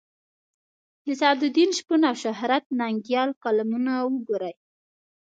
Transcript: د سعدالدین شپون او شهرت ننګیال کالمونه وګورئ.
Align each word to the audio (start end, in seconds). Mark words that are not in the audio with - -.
د 1.05 1.07
سعدالدین 1.19 1.69
شپون 1.77 2.01
او 2.09 2.15
شهرت 2.23 2.63
ننګیال 2.79 3.29
کالمونه 3.43 3.93
وګورئ. 4.11 4.53